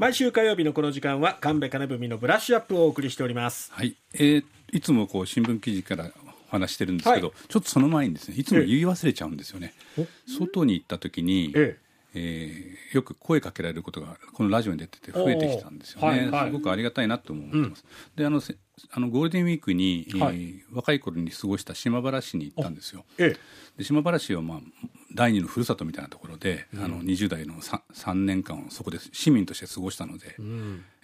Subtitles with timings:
[0.00, 3.70] 毎週火曜日のこの時間は神戸金文のブラッシュアップをお送りしております。
[3.70, 6.10] はい、えーいつもこう新聞記事から
[6.48, 7.36] お話してるんですけど、はい。
[7.48, 9.74] ちょっとその前にですねいつも言い忘れちゃうんですよね、
[10.26, 11.78] 外に行った時に、え
[12.14, 12.78] え。
[12.92, 16.46] ーよく声かけられることがこのラジオに出てて増えてきたんですよね、はいはい。
[16.46, 17.84] すごくありがたいなとも思ってます、
[18.16, 18.56] であのせ
[18.92, 20.64] あのゴールデンウィークに、えーはい。
[20.72, 23.04] 若い頃に過ごした島原市に行ったんですよ。
[23.18, 23.36] え。
[23.76, 24.60] で島原市は、まあ、
[25.14, 30.36] 第二のふるさとみたいなところで、あの20代の 3, 3年間をそこで市民として過ごしたので、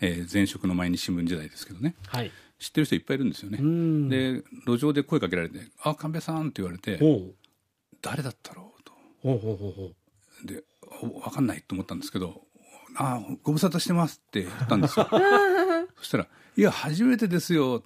[0.00, 1.94] えー前職の毎日新聞時代ですけどね。
[2.06, 2.30] はい。
[2.58, 3.58] 知ってる人いっぱいいるんですよね。
[3.58, 4.08] ん。
[4.08, 6.98] で路上で声かけられて「あ神戸さん」って言われて
[8.00, 8.82] 誰だったろう？
[8.84, 8.92] と。
[9.22, 9.92] ほうほうほうほ
[10.44, 10.46] う。
[10.46, 10.62] で
[11.02, 12.42] お分かんないと思ったんですけど
[12.96, 15.08] 「あご無沙汰してます」って言ったんですよ。
[15.98, 17.82] そしたら「いや初めてですよ」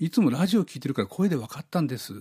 [0.00, 2.14] いつもラジオ聞いてるから声で分かったんです」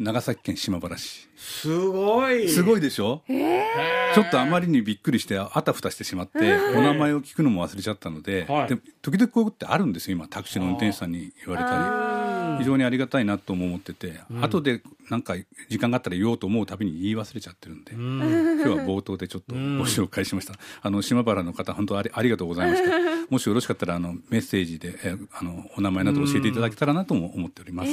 [0.00, 1.28] 長崎県島原市。
[1.36, 2.48] すごい。
[2.48, 6.38] すごいでしょ、ちょっとあまりにびっくりしてあたふたしてしまって
[6.74, 8.68] お名前を聞くのも忘れちゃったので,、はい。
[8.68, 10.16] で時々こういうことってあるんですよ。
[10.16, 12.60] 今タクシーの運転手さんに言われたり。
[12.60, 15.34] 非常にありがたいなとも思ってて、後でなんか
[15.68, 22.90] 時間があったら言おうと思うたびに言い忘れちゃってるんで、今日は冒頭でちょっとご紹介しました、あの島原の方本当ありありがとうございました
[23.30, 27.90] もしよろしかったらあのメッセージでえあのお名前など教えていただけたらなとも思っております、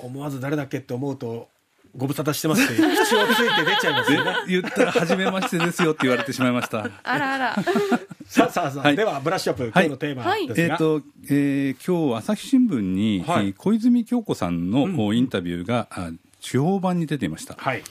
[0.00, 1.48] 思わず誰だっけって思うと
[1.96, 4.34] ご無沙汰してますって 口をついて出ちゃいますでよね。
[4.48, 6.88] 言ったら「初めましてですよ」って言われてしまいました。
[7.02, 7.56] あらあら。
[8.26, 8.96] さあさあさあ、はい。
[8.96, 13.46] ではブラッシュアップ今日のテーマですが、えーとえー今日朝日新聞に、はい。
[13.46, 16.10] えー小泉京子さんの、おインタビューがあ
[16.40, 17.82] 地方版に出ていました、はい。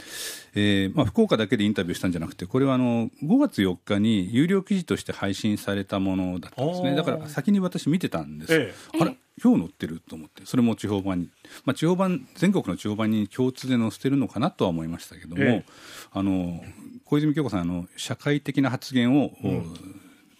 [0.56, 6.95] えーまあ、福岡だけでインタビューしたんじゃなくてこれはあの5月4日に有料記事として配信されたものだったんですね。
[6.95, 8.73] だから先に私見てたんです、え。
[9.00, 9.16] あれ？
[9.42, 11.30] 今日載ってると思ってそれも地方版に、
[11.66, 15.66] まあ、地方版全国の地方版に共通で載せてるのかなとは思いましたけども、ええ。
[16.11, 16.61] あの
[17.06, 19.31] 小泉京子さんあの社会的な発言を、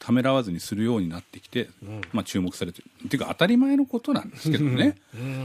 [0.04, 1.70] ためらわずにするようになってきて、
[2.12, 4.98] まあ、注目されてるっていうか当たり前のことなんですけどね、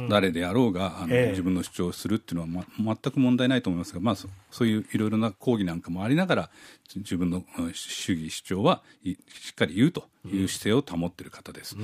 [0.08, 1.30] 誰であろうがあの、ええ。
[1.30, 6.50] 自分の主張をするっていうのは、ま、全く問題ないと思いますが、まあ、そそういういろいろな抗議なんかもありながら
[6.94, 11.76] 自分のうん主義主張はいしっかり言うという姿勢を保っている方です、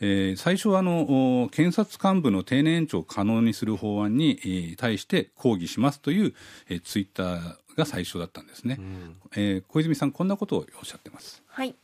[0.00, 6.34] えー最初はあのお検察幹部の定年延長を可能にする法案に、えー対して抗議しますという、
[6.68, 8.78] えーツイッターが最初だったんですね、
[9.34, 11.42] えー小泉さんこんなことをおっしゃってます。
[11.48, 11.74] はい。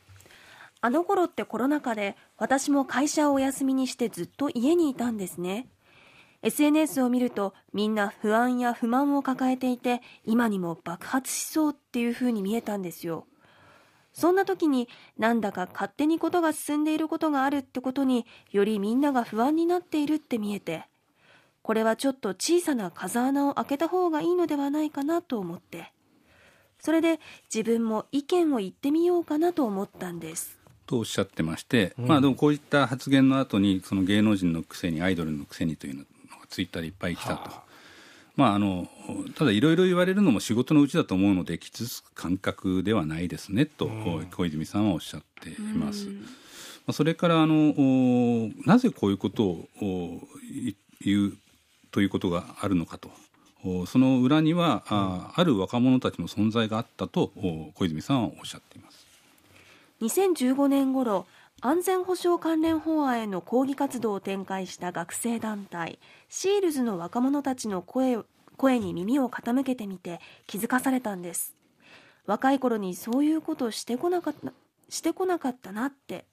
[0.81, 5.67] あの頃ってコロナ禍で私も会社をお休みにしてずっと家にいたんですね。
[6.41, 13.27] SNS を見るとみんな不安や不満を抱えていて今にも爆発しそうっていう風に見えたんですよ。
[14.13, 14.87] そんな時に
[15.17, 20.85] なんだか勝手にことが進んでいることがあるってことによりみんなが不安になっているって見えて
[21.61, 25.93] これはちょっと小さな風穴を開けた方がいいのではないかなと思って
[26.79, 27.19] それで
[27.53, 30.58] 自分も意見を言ってみようかなと思ったんです
[30.89, 36.07] とおっしゃってまして、まあでもこういった発言の後にその芸能人のくせにアイドルのくせにというのが
[36.49, 37.51] ツイッターでいっぱい来たと、
[38.35, 38.87] まああの
[39.35, 43.87] ただいろいろ言われるのも仕事のうちだと思うので傷つく感覚ではないですねと、
[44.35, 46.07] 小泉さんはおっしゃっています。
[46.07, 46.13] ま
[46.87, 49.69] あそれからあのおなぜこういうことを
[51.05, 51.33] 言う
[51.91, 53.11] ということがあるのかと。
[53.63, 58.98] おその裏には、あある若者たちの存在があったとお小泉さんはおっしゃっています。
[60.01, 61.25] 2015年頃
[61.61, 65.99] 安全保障関連法案への抗議活動を展開した学生団体
[66.29, 68.17] シールズの若者たちの声
[68.55, 71.55] 声に耳を傾けてみて気づかされたんです。
[72.25, 74.53] 若い頃にそういうことしてこなかった
[74.89, 76.25] してこなかったなって。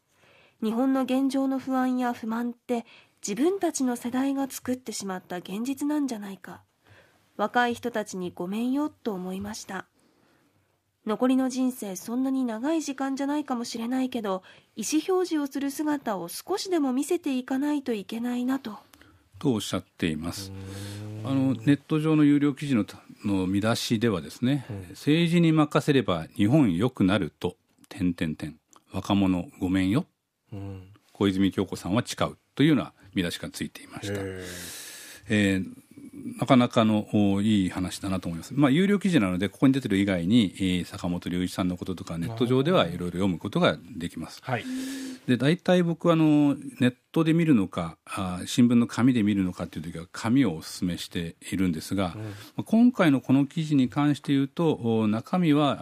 [0.62, 2.86] 日本の現状の不安や不満って
[3.26, 6.62] 自分たちの世代が作ってしまった現実なんじゃないか。
[7.36, 9.86] 若い人たちにごめんよと思いました。
[11.06, 14.42] 残りの人生そんなに長い時間じゃないかもしれないけど
[14.74, 18.78] 意思表示をする姿を少しでも見せていかないといけないなと。
[19.38, 20.50] とおっしゃっています。
[21.24, 22.84] あのネット上の有料記事の
[23.24, 27.56] の見出しではですね、政治に任せれば日本良くなると。
[27.88, 28.58] 点点点
[28.92, 30.06] 若者ごめんよ、
[31.12, 32.36] 小泉京子さんは誓う。
[32.54, 34.20] というような見出しがついていました。
[35.28, 35.85] えー
[36.38, 38.52] なかなかのおいい話だなと思います。
[38.54, 44.40] まあ、有料記事なので、ここに出てる以外に、えー坂本龍一さんのこととか、ネット上ではいろいろ読むことができます。
[44.42, 44.64] はい
[45.26, 52.14] で大体僕はあのネットで見るのかあ新聞の紙で見るのかという時は紙をお勧めしているんですが、
[52.56, 55.78] まあ今回のこの記事に関して言うとお中身は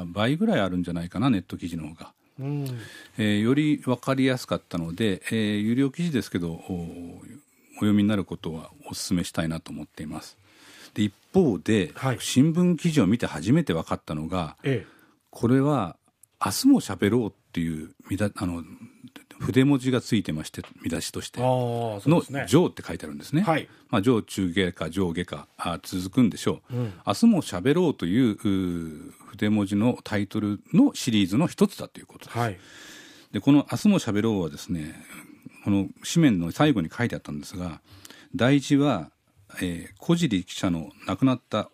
[0.00, 2.12] あ倍ぐらいあるんじゃないかなネット記事の方が。
[2.40, 2.64] うん
[3.18, 7.20] えーより分かりやすかったので、えー有料記事ですけどおお
[7.74, 10.36] 読みになることはお勧めしたいなと思っています。
[10.94, 12.18] で一方で、はい。
[12.20, 14.84] 新聞記事を見て初めて分かったのがえ
[15.30, 15.96] これは
[16.44, 17.90] 明日も喋ろうっていう
[18.36, 18.64] あの
[19.40, 21.40] 筆文字がついてまして見出しとして。
[21.40, 23.42] の上って書いてあるんですね。
[23.42, 23.68] はい。
[23.88, 26.92] まあ、上中下か上下かあ続くんでしょう、うん。
[27.06, 32.38] 明日も喋ろうという筆文字のタイトルのシリーズの一つだということです。
[32.38, 32.58] はい。
[33.32, 34.94] でこの「明日も喋ろう」はですね
[35.64, 37.80] この紙面の最後に書いてあったんですが
[38.34, 39.10] 題字は、
[39.60, 41.70] えー小尻記者の亡くなった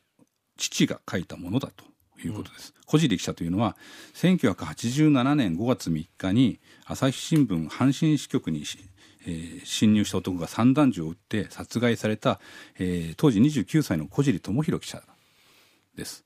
[0.56, 1.85] 父が書いたものだと
[2.25, 2.75] いうことです。
[2.87, 3.76] 小尻記者というのは
[4.14, 8.79] 1987年5月3日に朝日新聞阪神支局にし、
[9.26, 12.41] えー侵入した男が散弾銃を撃って殺害された、
[12.79, 15.03] えー当時29歳の小尻智弘記者
[15.97, 16.25] です。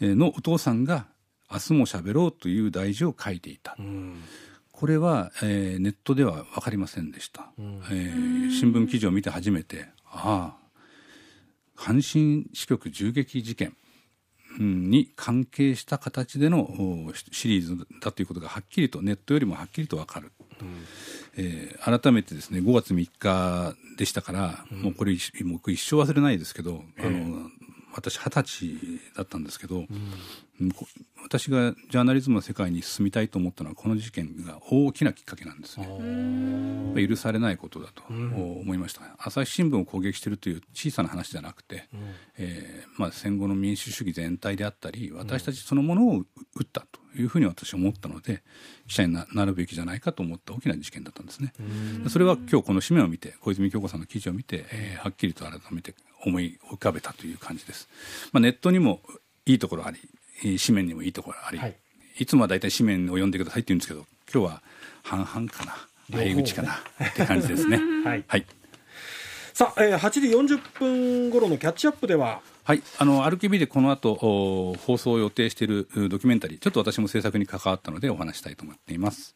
[0.00, 1.06] えーのお父さんが
[1.50, 3.76] 「明日も喋ろう」という題字を書いていた。
[3.78, 4.22] うん
[4.82, 13.76] これは、えーネットでは分かりませんでした、えー新聞記事を見て初めてああ阪神支局銃撃事件
[14.58, 20.32] うんに関係した形でのおシリーズだということがはっきりとネットよりもはっきりと分かる、
[21.36, 27.48] えー改めてですね5月3日でしたから、もうこれ一もう一生忘れないですけど、あの
[27.94, 29.86] 私二十歳だったんですけど、
[30.60, 30.70] うん。
[30.70, 30.86] こ
[31.24, 35.86] 私がジャーナリズムの世界に進みたいと思ったのはこの事件が大きなきっかけなんですね。
[37.08, 41.88] 許されないことだと思いました、朝日新聞を攻撃しているという小さな話じゃなくて、
[42.36, 46.26] えーまあ、戦後の民主主義全体であったり私たちそのものを撃
[46.64, 48.42] ったというふうに私は思ったので
[48.88, 51.52] 記者にななるべきじゃないかと思った大きな事件だったんですね。
[52.02, 55.94] でそれは今日この紙面を見て小泉京子さんの記事を見て、えーはっきりと改めて
[56.24, 57.88] 思い浮かべたという感じです。
[58.32, 59.00] まあ、ネットにも
[59.46, 59.98] いいところあり
[60.44, 61.76] えー紙面にもいいところあり、はい。
[62.18, 64.62] い、つもは大体紙面を読んでくださいって言うんですけど今日は
[65.02, 65.76] 半々かな。
[66.10, 66.30] 両方ね。
[66.32, 66.72] 相口かな。
[67.08, 67.80] って感じですね。
[68.04, 68.24] はい。
[68.26, 68.46] はい。
[69.52, 79.34] さあ、えー、8時40分頃のキャッチアップでははい、あの RKB でこの後お放送を予定しているドキュメンタリーちょっと私も制作に関わったのでお話したいと思っています。